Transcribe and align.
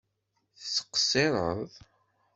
Tettqeṣṣireḍ? 0.59 1.71